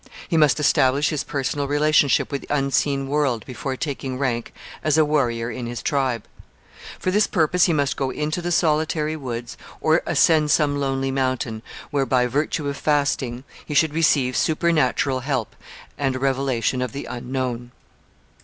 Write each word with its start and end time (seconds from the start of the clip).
He 0.27 0.35
must 0.35 0.59
establish 0.59 1.09
his 1.09 1.23
personal 1.23 1.67
relationship 1.67 2.31
with 2.31 2.41
the 2.41 2.55
unseen 2.55 3.07
world 3.07 3.45
before 3.45 3.75
taking 3.75 4.17
rank 4.17 4.51
as 4.83 4.97
a 4.97 5.05
warrior 5.05 5.51
in 5.51 5.67
his 5.67 5.83
tribe. 5.83 6.23
For 6.97 7.11
this 7.11 7.27
purpose 7.27 7.65
he 7.65 7.73
must 7.73 7.97
go 7.97 8.09
into 8.09 8.41
the 8.41 8.51
solitary 8.51 9.15
woods 9.15 9.57
or 9.79 10.01
ascend 10.07 10.49
some 10.49 10.79
lonely 10.79 11.11
mountain, 11.11 11.61
where, 11.91 12.07
by 12.07 12.25
virtue 12.25 12.67
of 12.67 12.77
fasting, 12.77 13.43
he 13.63 13.75
should 13.75 13.93
receive 13.93 14.35
supernatural 14.35 15.19
help 15.19 15.55
and 15.99 16.15
a 16.15 16.19
revelation 16.19 16.81
of 16.81 16.93
the 16.93 17.05
unknown. 17.05 17.69